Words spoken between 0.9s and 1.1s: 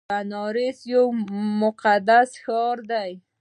یو